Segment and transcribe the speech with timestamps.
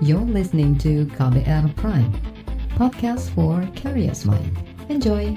[0.00, 2.08] You're listening to KBR Prime,
[2.72, 4.48] podcast for curious mind.
[4.88, 5.36] Enjoy!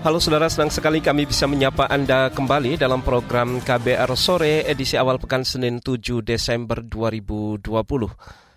[0.00, 5.20] Halo saudara, senang sekali kami bisa menyapa Anda kembali dalam program KBR Sore edisi awal
[5.20, 7.68] pekan Senin 7 Desember 2020.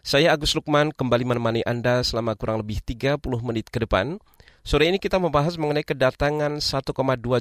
[0.08, 4.24] Saya Agus Lukman kembali menemani Anda selama kurang lebih 30 menit ke depan.
[4.66, 6.90] Sore ini kita membahas mengenai kedatangan 1,2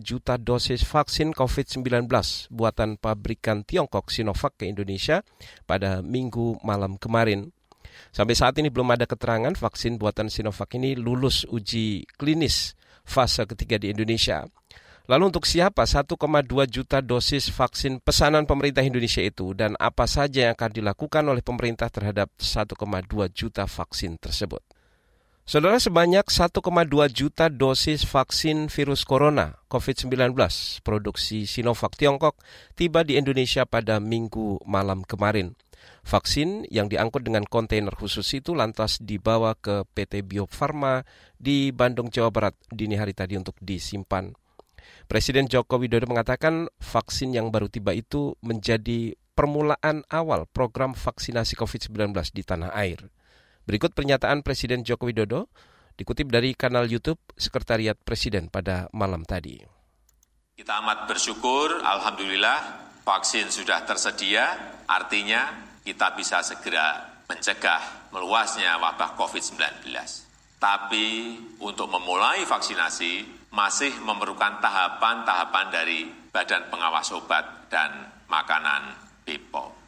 [0.05, 2.05] juta dosis vaksin COVID-19
[2.53, 5.25] buatan pabrikan Tiongkok Sinovac ke Indonesia
[5.65, 7.49] pada minggu malam kemarin.
[8.13, 12.77] Sampai saat ini belum ada keterangan vaksin buatan Sinovac ini lulus uji klinis
[13.09, 14.45] fase ketiga di Indonesia.
[15.09, 16.21] Lalu untuk siapa 1,2
[16.69, 21.89] juta dosis vaksin pesanan pemerintah Indonesia itu dan apa saja yang akan dilakukan oleh pemerintah
[21.89, 22.77] terhadap 1,2
[23.33, 24.61] juta vaksin tersebut?
[25.45, 26.57] Saudara sebanyak 1,2
[27.13, 30.33] juta dosis vaksin virus corona COVID-19
[30.81, 32.41] produksi Sinovac Tiongkok
[32.73, 35.53] tiba di Indonesia pada minggu malam kemarin.
[36.01, 41.05] Vaksin yang diangkut dengan kontainer khusus itu lantas dibawa ke PT Bio Farma
[41.37, 44.33] di Bandung, Jawa Barat dini hari tadi untuk disimpan.
[45.13, 52.17] Presiden Joko Widodo mengatakan vaksin yang baru tiba itu menjadi permulaan awal program vaksinasi COVID-19
[52.33, 53.13] di tanah air.
[53.65, 55.49] Berikut pernyataan Presiden Joko Widodo
[55.97, 59.57] dikutip dari kanal YouTube Sekretariat Presiden pada malam tadi.
[60.55, 64.53] Kita amat bersyukur, Alhamdulillah vaksin sudah tersedia,
[64.85, 65.49] artinya
[65.81, 69.89] kita bisa segera mencegah meluasnya wabah COVID-19.
[70.61, 79.84] Tapi untuk memulai vaksinasi masih memerlukan tahapan-tahapan dari Badan Pengawas Obat dan Makanan BPOM.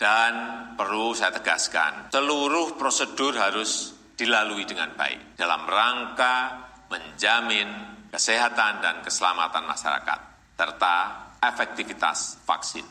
[0.00, 0.32] Dan
[0.80, 6.56] perlu saya tegaskan, seluruh prosedur harus dilalui dengan baik dalam rangka
[6.88, 7.68] menjamin
[8.08, 10.20] kesehatan dan keselamatan masyarakat
[10.56, 10.96] serta
[11.44, 12.84] efektivitas vaksin.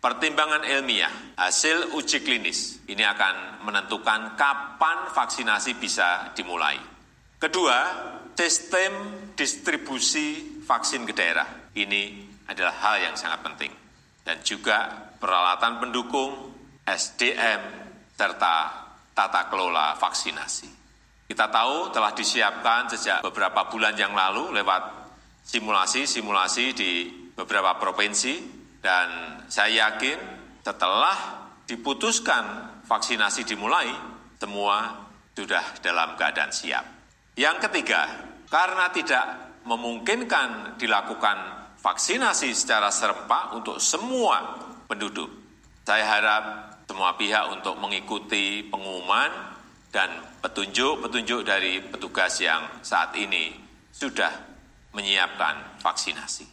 [0.00, 6.76] Pertimbangan ilmiah, hasil uji klinis ini akan menentukan kapan vaksinasi bisa dimulai.
[7.40, 7.76] Kedua,
[8.32, 8.92] sistem
[9.36, 11.72] distribusi vaksin ke daerah.
[11.76, 12.02] Ini
[12.48, 13.72] adalah hal yang sangat penting.
[14.24, 14.88] Dan juga
[15.20, 16.53] peralatan pendukung,
[16.84, 17.62] SDM,
[18.14, 18.84] serta
[19.16, 20.68] tata kelola vaksinasi.
[21.24, 24.82] Kita tahu telah disiapkan sejak beberapa bulan yang lalu lewat
[25.44, 26.90] simulasi-simulasi di
[27.32, 28.34] beberapa provinsi
[28.84, 30.18] dan saya yakin
[30.60, 32.44] setelah diputuskan
[32.84, 33.88] vaksinasi dimulai,
[34.36, 36.84] semua sudah dalam keadaan siap.
[37.34, 38.04] Yang ketiga,
[38.52, 39.26] karena tidak
[39.64, 41.36] memungkinkan dilakukan
[41.80, 45.43] vaksinasi secara serempak untuk semua penduduk,
[45.84, 46.44] saya harap
[46.88, 49.30] semua pihak untuk mengikuti pengumuman
[49.92, 53.52] dan petunjuk-petunjuk dari petugas yang saat ini
[53.92, 54.32] sudah
[54.96, 56.48] menyiapkan vaksinasi.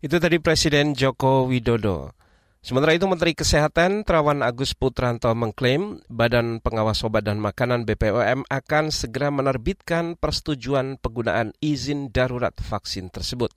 [0.00, 2.16] Itu tadi Presiden Joko Widodo.
[2.58, 8.84] Sementara itu Menteri Kesehatan Terawan Agus Putranto mengklaim Badan Pengawas Obat dan Makanan BPOM akan
[8.90, 13.54] segera menerbitkan persetujuan penggunaan izin darurat vaksin tersebut.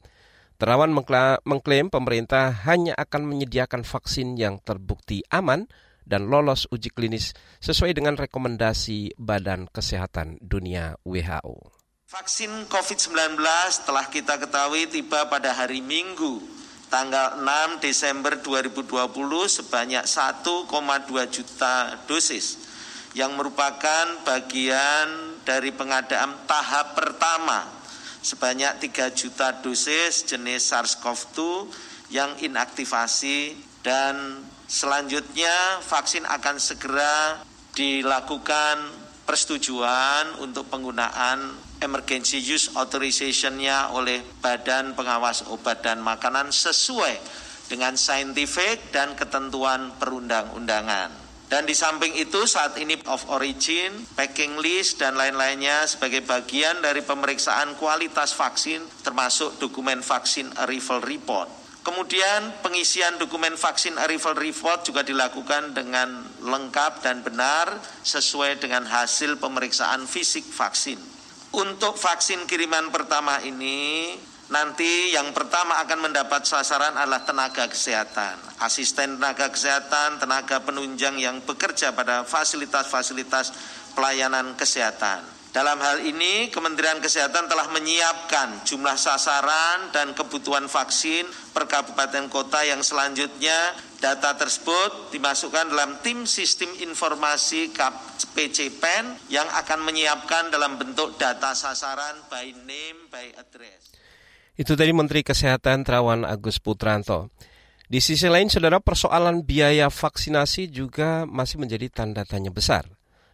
[0.61, 0.93] Terawan
[1.41, 5.65] mengklaim pemerintah hanya akan menyediakan vaksin yang terbukti aman
[6.05, 7.33] dan lolos uji klinis
[7.65, 11.65] sesuai dengan rekomendasi Badan Kesehatan Dunia WHO.
[12.13, 13.41] Vaksin COVID-19
[13.89, 16.45] telah kita ketahui tiba pada hari Minggu
[16.93, 18.85] tanggal 6 Desember 2020
[19.49, 20.69] sebanyak 1,2
[21.33, 22.69] juta dosis
[23.17, 27.80] yang merupakan bagian dari pengadaan tahap pertama
[28.21, 31.37] sebanyak 3 juta dosis jenis SARS-CoV-2
[32.13, 37.41] yang inaktivasi dan selanjutnya vaksin akan segera
[37.73, 38.77] dilakukan
[39.25, 47.15] persetujuan untuk penggunaan emergency use authorization-nya oleh Badan Pengawas Obat dan Makanan sesuai
[47.71, 51.20] dengan saintifik dan ketentuan perundang-undangan.
[51.51, 57.03] Dan di samping itu saat ini of origin, packing list dan lain-lainnya sebagai bagian dari
[57.03, 61.51] pemeriksaan kualitas vaksin termasuk dokumen vaksin arrival report.
[61.83, 69.35] Kemudian pengisian dokumen vaksin arrival report juga dilakukan dengan lengkap dan benar sesuai dengan hasil
[69.35, 71.03] pemeriksaan fisik vaksin.
[71.51, 74.15] Untuk vaksin kiriman pertama ini,
[74.51, 81.39] nanti yang pertama akan mendapat sasaran adalah tenaga kesehatan, asisten tenaga kesehatan, tenaga penunjang yang
[81.41, 83.55] bekerja pada fasilitas-fasilitas
[83.95, 85.41] pelayanan kesehatan.
[85.51, 92.63] Dalam hal ini, Kementerian Kesehatan telah menyiapkan jumlah sasaran dan kebutuhan vaksin per kabupaten kota
[92.63, 97.67] yang selanjutnya data tersebut dimasukkan dalam tim sistem informasi
[98.31, 103.91] PCPEN yang akan menyiapkan dalam bentuk data sasaran by name, by address.
[104.59, 107.31] Itu tadi Menteri Kesehatan Terawan Agus Putranto.
[107.87, 112.87] Di sisi lain, saudara, persoalan biaya vaksinasi juga masih menjadi tanda tanya besar.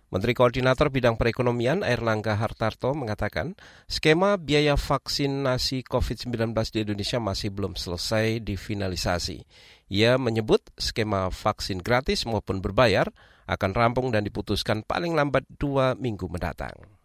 [0.07, 3.59] Menteri Koordinator Bidang Perekonomian Airlangga Hartarto mengatakan
[3.91, 9.43] skema biaya vaksinasi COVID-19 di Indonesia masih belum selesai difinalisasi.
[9.91, 13.11] Ia menyebut skema vaksin gratis maupun berbayar
[13.51, 16.96] akan rampung dan diputuskan paling lambat dua minggu mendatang.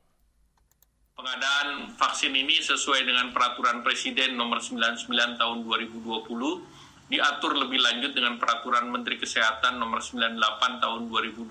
[1.22, 5.06] Pengadaan vaksin ini sesuai dengan peraturan Presiden nomor 99
[5.38, 6.02] tahun 2020
[7.14, 11.46] diatur lebih lanjut dengan peraturan Menteri Kesehatan nomor 98 tahun 2020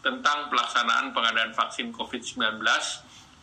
[0.00, 2.64] tentang pelaksanaan pengadaan vaksin COVID-19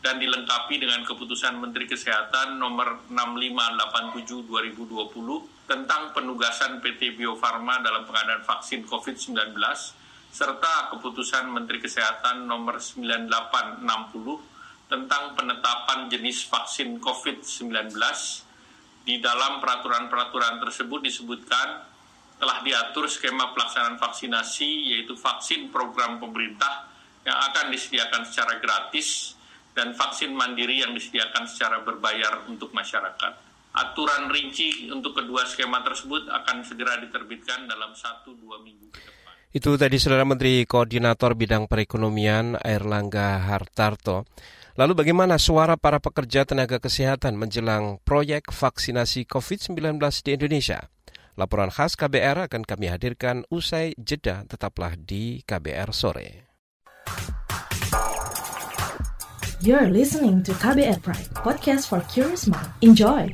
[0.01, 8.01] dan dilengkapi dengan keputusan Menteri Kesehatan nomor 6587 2020 tentang penugasan PT Bio Farma dalam
[8.09, 9.53] pengadaan vaksin COVID-19
[10.33, 14.57] serta keputusan Menteri Kesehatan nomor 9860
[14.89, 17.93] tentang penetapan jenis vaksin COVID-19
[19.05, 21.85] di dalam peraturan-peraturan tersebut disebutkan
[22.41, 26.89] telah diatur skema pelaksanaan vaksinasi yaitu vaksin program pemerintah
[27.21, 29.37] yang akan disediakan secara gratis
[29.77, 33.33] dan vaksin mandiri yang disediakan secara berbayar untuk masyarakat.
[33.69, 39.18] Aturan rinci untuk kedua skema tersebut akan segera diterbitkan dalam satu dua minggu ke depan.
[39.49, 44.29] Itu tadi Saudara Menteri Koordinator Bidang Perekonomian Airlangga Hartarto.
[44.77, 50.85] Lalu bagaimana suara para pekerja tenaga kesehatan menjelang proyek vaksinasi COVID-19 di Indonesia?
[51.33, 56.45] Laporan khas KBR akan kami hadirkan usai jeda tetaplah di KBR sore.
[59.65, 62.69] You're listening to KBR Pride, podcast for curious mind.
[62.85, 63.33] Enjoy.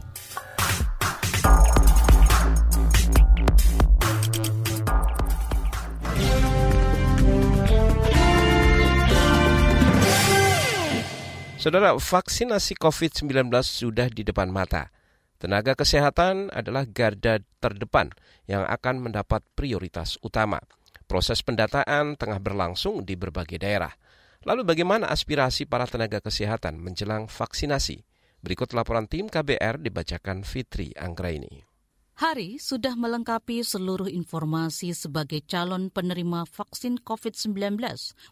[11.65, 14.93] Saudara, vaksinasi COVID-19 sudah di depan mata.
[15.41, 18.13] Tenaga kesehatan adalah garda terdepan
[18.45, 20.61] yang akan mendapat prioritas utama.
[21.09, 23.89] Proses pendataan tengah berlangsung di berbagai daerah.
[24.45, 28.05] Lalu bagaimana aspirasi para tenaga kesehatan menjelang vaksinasi?
[28.45, 31.65] Berikut laporan tim KBR dibacakan Fitri Anggraini.
[32.15, 37.75] Hari sudah melengkapi seluruh informasi sebagai calon penerima vaksin COVID-19.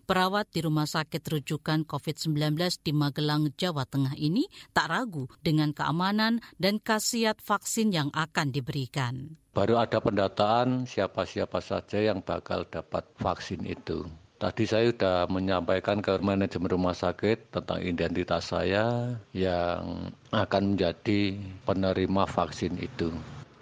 [0.07, 6.39] Perawat di Rumah Sakit Rujukan COVID-19 di Magelang, Jawa Tengah ini tak ragu dengan keamanan
[6.55, 9.35] dan khasiat vaksin yang akan diberikan.
[9.51, 14.07] Baru ada pendataan siapa-siapa saja yang bakal dapat vaksin itu.
[14.39, 21.35] Tadi saya sudah menyampaikan ke manajemen rumah sakit tentang identitas saya yang akan menjadi
[21.67, 23.11] penerima vaksin itu.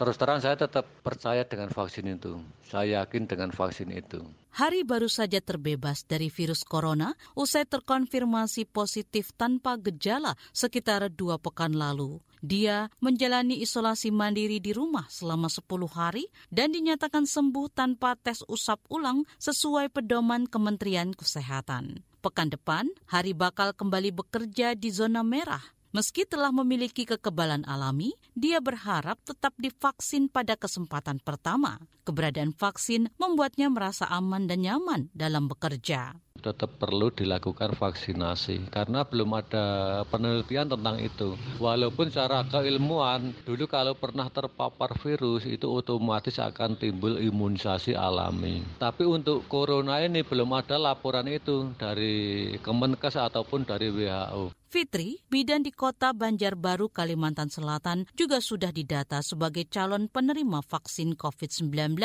[0.01, 2.41] Terus terang saya tetap percaya dengan vaksin itu.
[2.65, 4.25] Saya yakin dengan vaksin itu.
[4.57, 11.77] Hari baru saja terbebas dari virus corona usai terkonfirmasi positif tanpa gejala sekitar dua pekan
[11.77, 12.17] lalu.
[12.41, 18.81] Dia menjalani isolasi mandiri di rumah selama 10 hari dan dinyatakan sembuh tanpa tes usap
[18.89, 22.01] ulang sesuai pedoman Kementerian Kesehatan.
[22.25, 28.63] Pekan depan, Hari bakal kembali bekerja di zona merah Meski telah memiliki kekebalan alami, dia
[28.63, 31.83] berharap tetap divaksin pada kesempatan pertama.
[32.07, 39.37] Keberadaan vaksin membuatnya merasa aman dan nyaman dalam bekerja tetap perlu dilakukan vaksinasi karena belum
[39.37, 39.65] ada
[40.09, 41.37] penelitian tentang itu.
[41.61, 48.65] Walaupun secara keilmuan dulu kalau pernah terpapar virus itu otomatis akan timbul imunisasi alami.
[48.81, 54.57] Tapi untuk corona ini belum ada laporan itu dari Kemenkes ataupun dari WHO.
[54.71, 61.99] Fitri, bidan di kota Banjarbaru, Kalimantan Selatan juga sudah didata sebagai calon penerima vaksin COVID-19.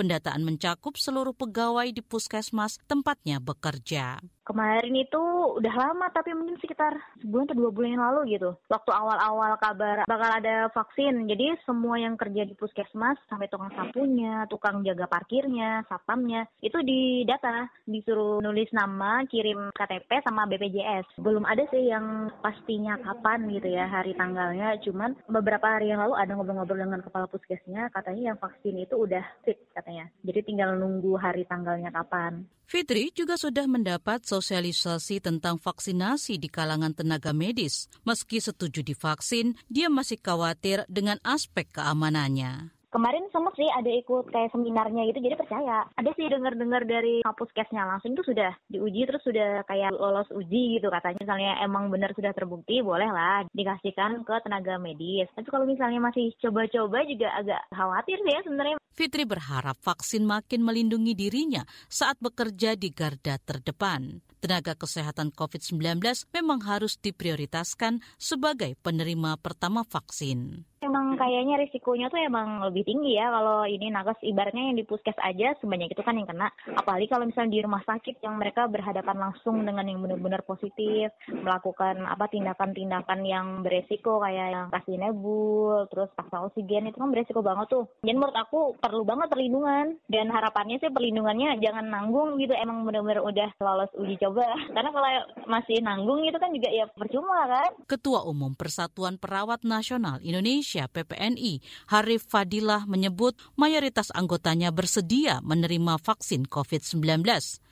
[0.00, 3.75] Pendataan mencakup seluruh pegawai di puskesmas tempatnya bekerja.
[3.76, 4.20] kerja.
[4.46, 5.22] Kemarin itu
[5.58, 8.54] udah lama tapi mungkin sekitar sebulan atau dua bulan yang lalu gitu.
[8.70, 11.26] Waktu awal-awal kabar bakal ada vaksin.
[11.26, 17.66] Jadi semua yang kerja di puskesmas sampai tukang sapunya, tukang jaga parkirnya, satpamnya itu didata,
[17.90, 21.18] disuruh nulis nama, kirim KTP sama BPJS.
[21.18, 24.78] Belum ada sih yang pastinya kapan gitu ya hari tanggalnya.
[24.78, 29.26] Cuman beberapa hari yang lalu ada ngobrol-ngobrol dengan kepala puskesnya katanya yang vaksin itu udah
[29.42, 30.06] fit katanya.
[30.22, 32.46] Jadi tinggal nunggu hari tanggalnya kapan.
[32.66, 37.88] Fitri juga sudah mendapat sosialisasi tentang vaksinasi di kalangan tenaga medis.
[38.04, 42.75] Meski setuju divaksin, dia masih khawatir dengan aspek keamanannya.
[42.86, 45.84] Kemarin sempat sih ada ikut kayak seminarnya gitu, jadi percaya.
[45.98, 50.88] Ada sih dengar-dengar dari kampus langsung itu sudah diuji terus sudah kayak lolos uji gitu
[50.88, 51.18] katanya.
[51.20, 55.26] Misalnya emang benar sudah terbukti, boleh lah dikasihkan ke tenaga medis.
[55.34, 58.76] Tapi kalau misalnya masih coba-coba juga agak khawatir sih ya sebenarnya.
[58.96, 66.00] Fitri berharap vaksin makin melindungi dirinya saat bekerja di garda terdepan tenaga kesehatan COVID-19
[66.30, 70.62] memang harus diprioritaskan sebagai penerima pertama vaksin.
[70.86, 75.18] Emang kayaknya risikonya tuh emang lebih tinggi ya kalau ini nakes ibaratnya yang di puskes
[75.18, 76.54] aja sebanyak itu kan yang kena.
[76.78, 82.06] Apalagi kalau misalnya di rumah sakit yang mereka berhadapan langsung dengan yang benar-benar positif, melakukan
[82.06, 87.66] apa tindakan-tindakan yang beresiko kayak yang kasih nebul, terus paksa oksigen itu kan beresiko banget
[87.66, 87.84] tuh.
[88.06, 93.24] Jadi menurut aku perlu banget perlindungan dan harapannya sih perlindungannya jangan nanggung gitu emang benar-benar
[93.24, 94.46] udah lolos uji coba.
[94.76, 95.10] Karena kalau
[95.50, 97.70] masih nanggung itu kan juga ya percuma kan.
[97.88, 101.52] Ketua Umum Persatuan Perawat Nasional Indonesia Indonesia PPNI,
[101.88, 107.24] Harif Fadilah menyebut mayoritas anggotanya bersedia menerima vaksin COVID-19.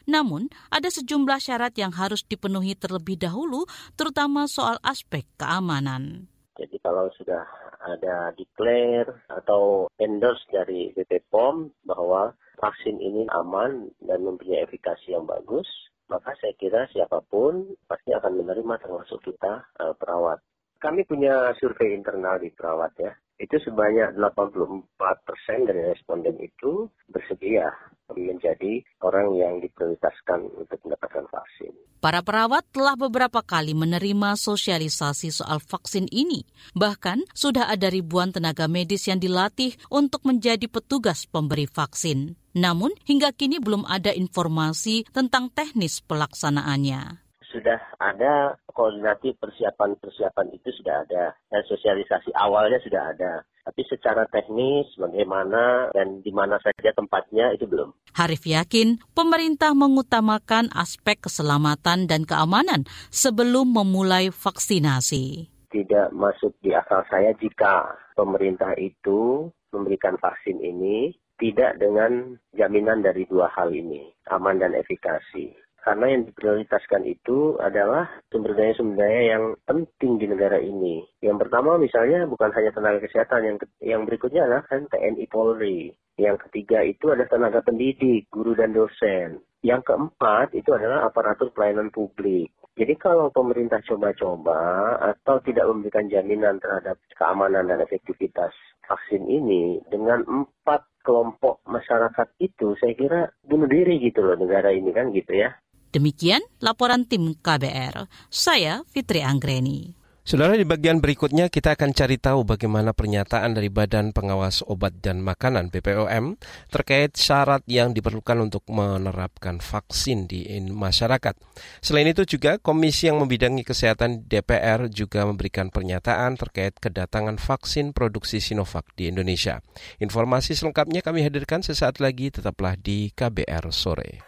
[0.08, 6.32] Namun, ada sejumlah syarat yang harus dipenuhi terlebih dahulu, terutama soal aspek keamanan.
[6.56, 7.44] Jadi kalau sudah
[7.84, 15.28] ada declare atau endorse dari BP POM bahwa vaksin ini aman dan mempunyai efikasi yang
[15.28, 15.68] bagus,
[16.08, 20.40] maka saya kira siapa pun pasti akan menerima termasuk kita uh, perawat.
[20.84, 23.08] Kami punya survei internal di perawat ya.
[23.40, 27.72] Itu sebanyak 84 persen dari responden itu bersedia
[28.12, 31.72] menjadi orang yang diprioritaskan untuk mendapatkan vaksin.
[32.04, 36.44] Para perawat telah beberapa kali menerima sosialisasi soal vaksin ini.
[36.76, 42.36] Bahkan sudah ada ribuan tenaga medis yang dilatih untuk menjadi petugas pemberi vaksin.
[42.52, 47.24] Namun hingga kini belum ada informasi tentang teknis pelaksanaannya
[47.54, 53.32] sudah ada koordinasi persiapan-persiapan itu sudah ada dan sosialisasi awalnya sudah ada.
[53.64, 57.96] Tapi secara teknis bagaimana dan di mana saja tempatnya itu belum.
[58.12, 65.48] Harif yakin pemerintah mengutamakan aspek keselamatan dan keamanan sebelum memulai vaksinasi.
[65.72, 73.26] Tidak masuk di akal saya jika pemerintah itu memberikan vaksin ini tidak dengan jaminan dari
[73.26, 79.44] dua hal ini, aman dan efikasi karena yang diprioritaskan itu adalah sumber daya-sumber daya yang
[79.68, 81.04] penting di negara ini.
[81.20, 85.92] Yang pertama misalnya bukan hanya tenaga kesehatan, yang yang berikutnya adalah kan TNI Polri.
[86.16, 89.44] Yang ketiga itu ada tenaga pendidik, guru dan dosen.
[89.60, 92.48] Yang keempat itu adalah aparatur pelayanan publik.
[92.74, 94.58] Jadi kalau pemerintah coba-coba
[94.98, 98.50] atau tidak memberikan jaminan terhadap keamanan dan efektivitas
[98.88, 104.90] vaksin ini dengan empat kelompok masyarakat itu saya kira bunuh diri gitu loh negara ini
[104.90, 105.54] kan gitu ya.
[105.94, 108.10] Demikian laporan tim KBR.
[108.26, 109.94] Saya Fitri Anggreni.
[110.26, 115.22] Saudara, di bagian berikutnya kita akan cari tahu bagaimana pernyataan dari Badan Pengawas Obat dan
[115.22, 116.34] Makanan BPOM
[116.72, 121.38] terkait syarat yang diperlukan untuk menerapkan vaksin di masyarakat.
[121.78, 128.42] Selain itu juga Komisi yang membidangi kesehatan DPR juga memberikan pernyataan terkait kedatangan vaksin produksi
[128.42, 129.62] Sinovac di Indonesia.
[130.02, 134.24] Informasi selengkapnya kami hadirkan sesaat lagi, tetaplah di KBR sore.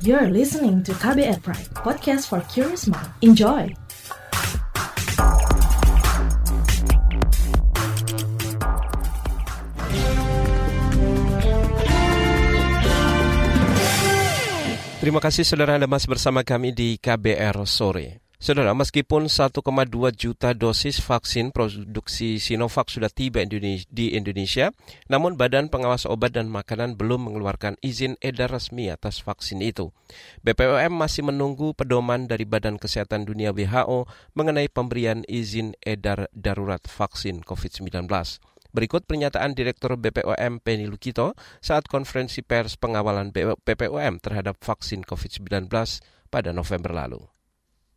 [0.00, 3.12] You're listening to KBR Pride, podcast for curious mind.
[3.20, 3.68] Enjoy!
[15.04, 18.29] Terima kasih saudara Anda masih bersama kami di KBR Sore.
[18.40, 19.60] Saudara, meskipun 1,2
[20.16, 24.72] juta dosis vaksin produksi Sinovac sudah tiba di Indonesia,
[25.12, 29.92] namun Badan Pengawas Obat dan Makanan belum mengeluarkan izin edar resmi atas vaksin itu.
[30.40, 37.44] BPOM masih menunggu pedoman dari Badan Kesehatan Dunia WHO mengenai pemberian izin edar darurat vaksin
[37.44, 38.08] COVID-19.
[38.72, 45.68] Berikut pernyataan Direktur BPOM Penny Lukito saat konferensi pers pengawalan BPOM terhadap vaksin COVID-19
[46.32, 47.20] pada November lalu.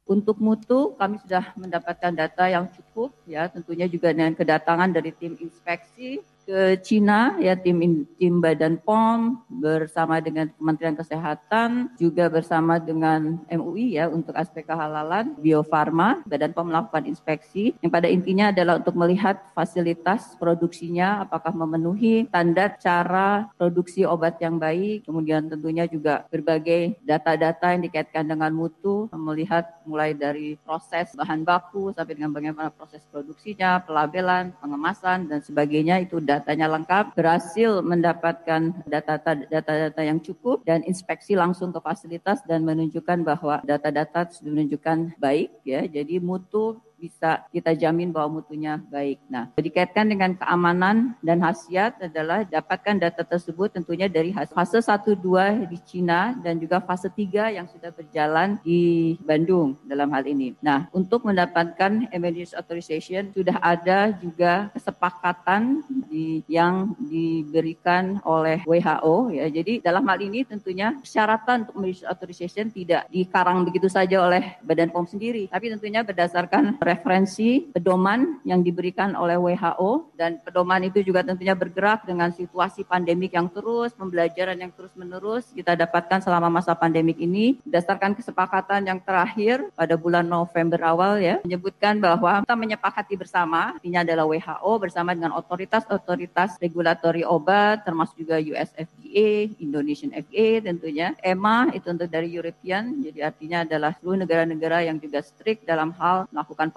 [0.04, 5.40] Untuk mutu kami sudah mendapatkan data yang cukup ya tentunya juga dengan kedatangan dari tim
[5.40, 13.40] inspeksi ke Cina ya tim tim Badan POM bersama dengan Kementerian Kesehatan juga bersama dengan
[13.48, 16.20] MUI ya untuk aspek kehalalan Bio Farma.
[16.28, 17.76] Badan POM melakukan inspeksi.
[17.80, 24.60] Yang pada intinya adalah untuk melihat fasilitas produksinya apakah memenuhi standar cara produksi obat yang
[24.60, 25.08] baik.
[25.08, 31.96] Kemudian tentunya juga berbagai data-data yang dikaitkan dengan mutu melihat mulai dari proses bahan baku
[31.96, 36.04] sampai dengan bagaimana proses produksinya pelabelan pengemasan dan sebagainya.
[36.04, 43.22] Itu datanya lengkap, berhasil mendapatkan data-data yang cukup dan inspeksi langsung ke fasilitas dan menunjukkan
[43.22, 45.86] bahwa data-data sudah menunjukkan baik ya.
[45.86, 49.20] Jadi mutu bisa kita jamin bahwa mutunya baik.
[49.28, 54.88] Nah, dikaitkan dengan keamanan dan khasiat adalah dapatkan data tersebut tentunya dari fase 1
[55.20, 60.56] 2 di Cina dan juga fase 3 yang sudah berjalan di Bandung dalam hal ini.
[60.64, 69.52] Nah, untuk mendapatkan emergency authorization sudah ada juga kesepakatan di, yang diberikan oleh WHO ya.
[69.52, 74.94] Jadi dalam hal ini tentunya persyaratan untuk emergency authorization tidak dikarang begitu saja oleh Badan
[74.94, 81.26] POM sendiri, tapi tentunya berdasarkan referensi pedoman yang diberikan oleh WHO dan pedoman itu juga
[81.26, 86.78] tentunya bergerak dengan situasi pandemik yang terus, pembelajaran yang terus menerus kita dapatkan selama masa
[86.78, 87.58] pandemik ini.
[87.66, 94.06] Berdasarkan kesepakatan yang terakhir pada bulan November awal ya menyebutkan bahwa kita menyepakati bersama artinya
[94.06, 101.74] adalah WHO bersama dengan otoritas-otoritas regulatori obat termasuk juga US FDA, Indonesian FDA tentunya, EMA
[101.74, 106.70] itu untuk dari European jadi artinya adalah seluruh negara-negara yang juga strict dalam hal melakukan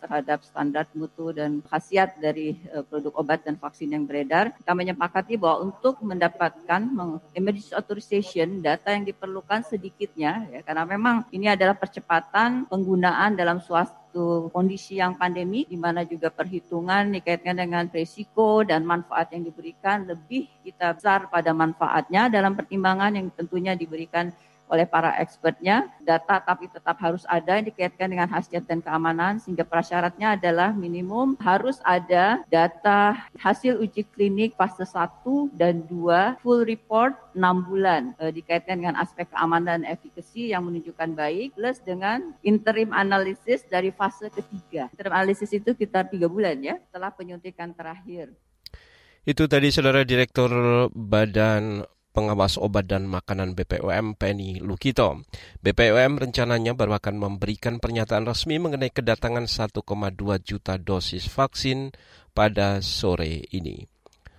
[0.00, 4.56] terhadap standar mutu dan khasiat dari uh, produk obat dan vaksin yang beredar.
[4.56, 6.80] Kita menyepakati bahwa untuk mendapatkan
[7.36, 14.48] emergency authorization data yang diperlukan sedikitnya ya karena memang ini adalah percepatan penggunaan dalam suatu
[14.48, 20.48] kondisi yang pandemi di mana juga perhitungan dikaitkan dengan risiko dan manfaat yang diberikan lebih
[20.64, 24.32] kita besar pada manfaatnya dalam pertimbangan yang tentunya diberikan
[24.72, 25.86] oleh para expertnya.
[26.02, 31.38] Data tapi tetap harus ada yang dikaitkan dengan khasiat dan keamanan sehingga prasyaratnya adalah minimum
[31.42, 35.22] harus ada data hasil uji klinik fase 1
[35.54, 41.12] dan 2 full report 6 bulan e, dikaitkan dengan aspek keamanan dan efikasi yang menunjukkan
[41.12, 44.88] baik plus dengan interim analisis dari fase ketiga.
[44.94, 48.32] Interim analisis itu sekitar 3 bulan ya setelah penyuntikan terakhir.
[49.26, 50.50] Itu tadi saudara Direktur
[50.94, 51.82] Badan
[52.16, 55.20] pengawas obat dan makanan BPOM Penny Lukito.
[55.60, 59.84] BPOM rencananya baru akan memberikan pernyataan resmi mengenai kedatangan 1,2
[60.40, 61.92] juta dosis vaksin
[62.32, 63.84] pada sore ini.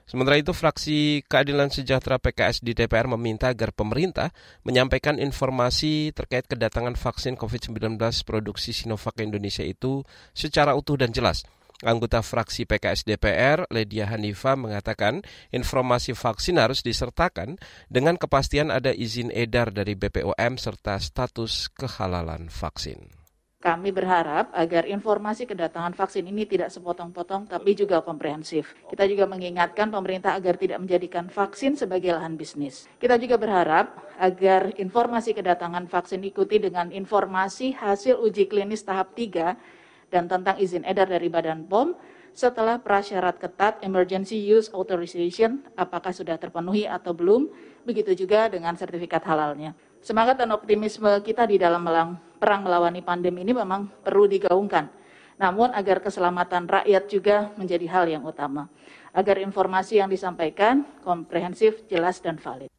[0.09, 4.33] Sementara itu, fraksi Keadilan Sejahtera PKS di DPR meminta agar pemerintah
[4.65, 10.01] menyampaikan informasi terkait kedatangan vaksin COVID-19 produksi Sinovac Indonesia itu
[10.33, 11.45] secara utuh dan jelas–
[11.85, 15.21] Anggota fraksi PKS DPR, Ledia Hanifa, mengatakan
[15.53, 23.13] informasi vaksin harus disertakan dengan kepastian ada izin edar dari BPOM serta status kehalalan vaksin.
[23.61, 28.73] Kami berharap agar informasi kedatangan vaksin ini tidak sepotong-potong tapi juga komprehensif.
[28.89, 32.89] Kita juga mengingatkan pemerintah agar tidak menjadikan vaksin sebagai lahan bisnis.
[32.97, 39.76] Kita juga berharap agar informasi kedatangan vaksin ikuti dengan informasi hasil uji klinis tahap 3
[40.13, 41.97] dan tentang izin edar dari Badan POM
[42.37, 47.49] setelah prasyarat ketat emergency use authorization apakah sudah terpenuhi atau belum,
[47.81, 49.73] begitu juga dengan sertifikat halalnya.
[50.05, 54.85] Semangat dan optimisme kita di dalam melang, perang melawani pandemi ini memang perlu digaungkan.
[55.41, 58.69] Namun agar keselamatan rakyat juga menjadi hal yang utama.
[59.17, 62.76] Agar informasi yang disampaikan komprehensif, jelas, dan valid.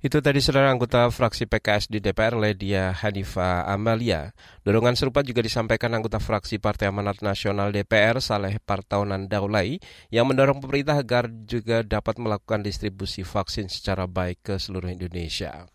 [0.00, 4.32] Itu tadi saudara anggota fraksi PKS di DPR Ledia Hanifa Amalia.
[4.64, 9.76] Dorongan serupa juga disampaikan anggota fraksi Partai Amanat Nasional DPR Saleh Partaunan Daulai
[10.08, 15.68] yang mendorong pemerintah agar juga dapat melakukan distribusi vaksin secara baik ke seluruh Indonesia.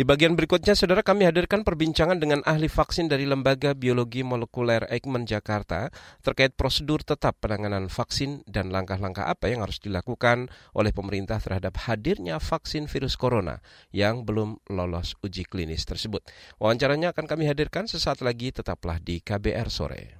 [0.00, 5.28] Di bagian berikutnya, saudara kami hadirkan perbincangan dengan ahli vaksin dari Lembaga Biologi Molekuler Eijkman
[5.28, 5.92] Jakarta
[6.24, 12.40] terkait prosedur tetap penanganan vaksin dan langkah-langkah apa yang harus dilakukan oleh pemerintah terhadap hadirnya
[12.40, 13.60] vaksin virus corona
[13.92, 16.24] yang belum lolos uji klinis tersebut.
[16.56, 20.16] Wawancaranya akan kami hadirkan sesaat lagi, tetaplah di KBR Sore.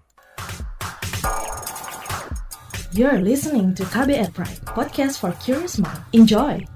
[2.93, 6.05] You're listening to KBR Pride, podcast for curious mind.
[6.13, 6.69] Enjoy!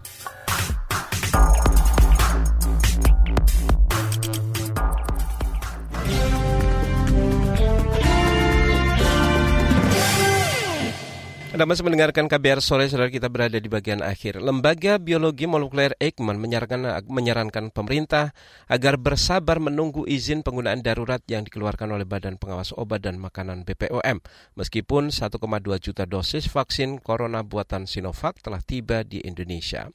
[11.54, 14.42] Anda masih mendengarkan KBR sore, saudara kita berada di bagian akhir.
[14.42, 18.34] Lembaga Biologi Molekuler Eijkman menyarankan, menyarankan pemerintah
[18.66, 24.18] agar bersabar menunggu izin penggunaan darurat yang dikeluarkan oleh Badan Pengawas Obat dan Makanan BPOM.
[24.58, 25.30] Meskipun 1,2
[25.78, 29.86] juta dosis vaksin corona buatan Sinovac telah tiba di Indonesia.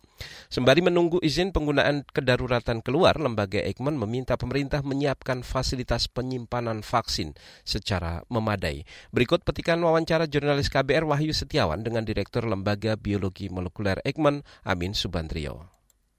[0.47, 7.35] Sembari menunggu izin penggunaan kedaruratan keluar, lembaga Eijkman meminta pemerintah menyiapkan fasilitas penyimpanan vaksin
[7.67, 8.87] secara memadai.
[9.11, 15.65] Berikut petikan wawancara jurnalis KBR Wahyu Setiawan dengan Direktur Lembaga Biologi Molekuler Eijkman, Amin Subandrio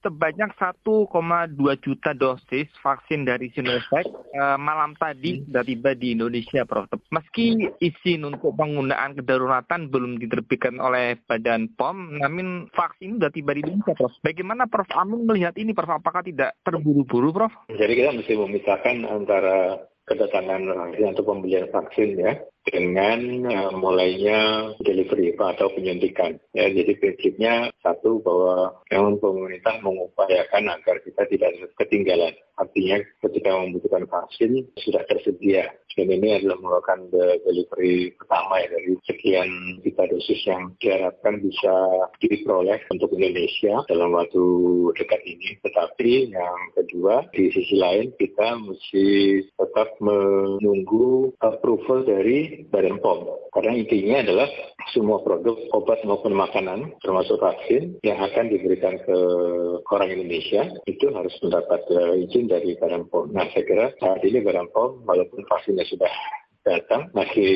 [0.00, 1.04] sebanyak 1,2
[1.84, 6.88] juta dosis vaksin dari Sinovac uh, malam tadi sudah tiba di Indonesia, Prof.
[7.12, 13.60] Meski izin untuk penggunaan kedaruratan belum diterbitkan oleh Badan POM, namun vaksin sudah tiba di
[13.60, 14.16] Indonesia, Prof.
[14.24, 14.88] Bagaimana Prof.
[14.96, 16.00] Amin melihat ini, Prof?
[16.00, 17.52] Apakah tidak terburu-buru, Prof?
[17.68, 20.62] Jadi kita mesti memisahkan antara kedatangan
[20.96, 26.36] atau pembelian vaksin ya dengan uh, mulainya delivery atau penyuntikan.
[26.52, 32.36] Ya, jadi prinsipnya satu bahwa memang pemerintah mengupayakan agar kita tidak ketinggalan.
[32.60, 35.72] Artinya ketika membutuhkan vaksin sudah tersedia.
[36.00, 37.12] Dan ini adalah merupakan
[37.44, 39.48] delivery pertama ya dari sekian
[39.84, 41.74] juta dosis yang diharapkan bisa
[42.24, 44.44] diperoleh untuk Indonesia dalam waktu
[44.96, 45.60] dekat ini.
[45.60, 49.06] Tetapi yang kedua, di sisi lain kita mesti
[49.44, 53.49] tetap menunggu approval dari Badan POM.
[53.50, 54.48] Karena intinya adalah
[54.94, 59.16] semua produk obat maupun makanan, termasuk vaksin, yang akan diberikan ke
[59.90, 63.34] orang Indonesia, itu harus mendapat uh, izin dari Badan POM.
[63.34, 66.10] Nah, saya kira saat ini Badan POM, walaupun vaksinnya sudah
[66.64, 67.54] datang masih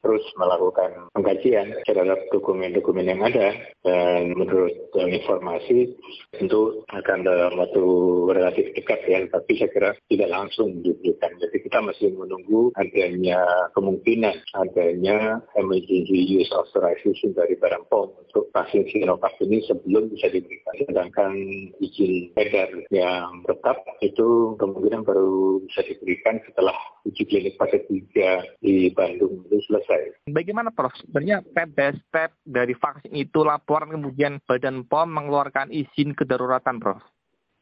[0.00, 3.56] terus melakukan pengkajian terhadap dokumen-dokumen yang ada.
[3.84, 5.92] Dan menurut informasi
[6.36, 7.84] tentu akan dalam waktu
[8.32, 11.32] relatif dekat ya tapi saya kira tidak langsung diberikan.
[11.40, 13.40] Jadi kita masih menunggu adanya
[13.76, 20.74] kemungkinan adanya emergency use authorization dari Badan POM untuk vaksin Sinovac ini sebelum bisa diberikan.
[20.84, 21.32] Sedangkan
[21.80, 26.76] izin edar yang tetap itu kemungkinan baru bisa diberikan setelah
[27.14, 30.26] uji klinik fase 3 di Bandung itu selesai.
[30.34, 30.90] Bagaimana Prof?
[30.98, 36.98] Sebenarnya step by step dari vaksin itu laporan kemudian Badan POM mengeluarkan izin kedaruratan Prof?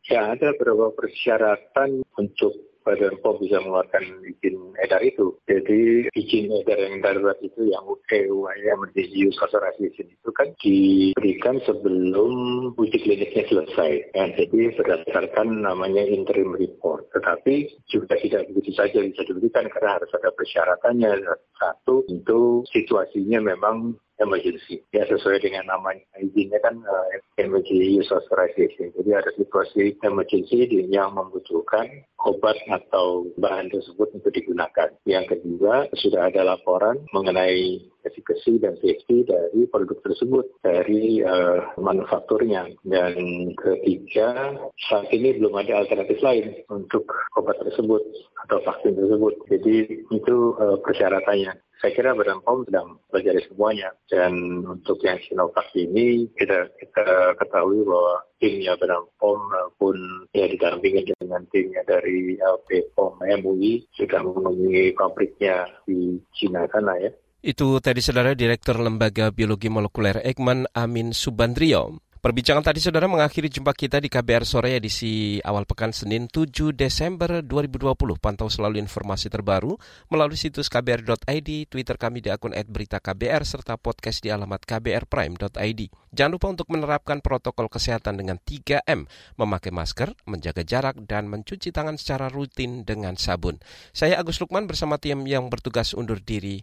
[0.08, 5.34] Ya, ada beberapa persyaratan untuk Badan POM bisa mengeluarkan izin edar itu.
[5.46, 12.32] Jadi izin edar yang darurat itu yang EUA, Emergency Use Authorization itu kan diberikan sebelum
[12.76, 13.90] uji kliniknya selesai.
[14.12, 17.08] Ya, jadi berdasarkan namanya interim report.
[17.16, 21.10] Tetapi juga tidak begitu saja bisa diberikan karena harus ada persyaratannya.
[21.56, 24.84] Satu, itu situasinya memang emergency.
[24.92, 27.06] Ya sesuai dengan namanya izinnya kan uh,
[27.40, 28.92] emergency use authorization.
[28.92, 34.92] Jadi ada situasi emergency yang membutuhkan obat atau bahan tersebut untuk digunakan.
[35.08, 37.82] Yang kedua, sudah ada laporan mengenai
[38.22, 42.70] efficacy dan safety dari produk tersebut dari uh, manufakturnya.
[42.86, 43.14] Dan
[43.58, 44.54] ketiga,
[44.86, 48.02] saat ini belum ada alternatif lain untuk obat tersebut
[48.46, 49.34] atau vaksin tersebut.
[49.50, 51.58] Jadi itu uh, persyaratannya.
[51.82, 53.90] Saya kira Badan POM sedang pelajari semuanya.
[54.06, 59.40] Dan untuk yang Sinovac ini kita kita ketahui bahwa timnya Badan POM
[59.82, 59.98] pun
[60.30, 67.10] ya didampingi dengan timnya dari LP POM MUI sudah mengunjungi pabriknya di Cina sana ya.
[67.42, 71.98] Itu tadi saudara Direktur Lembaga Biologi Molekuler Ekman Amin Subandrio.
[72.22, 77.42] Perbincangan tadi saudara mengakhiri jumpa kita di KBR Sore edisi awal pekan Senin 7 Desember
[77.42, 77.98] 2020.
[78.22, 79.74] Pantau selalu informasi terbaru
[80.06, 85.80] melalui situs kbr.id, Twitter kami di akun @beritaKBR serta podcast di alamat kbrprime.id.
[86.14, 91.98] Jangan lupa untuk menerapkan protokol kesehatan dengan 3M, memakai masker, menjaga jarak, dan mencuci tangan
[91.98, 93.58] secara rutin dengan sabun.
[93.90, 96.62] Saya Agus Lukman bersama tim yang bertugas undur diri.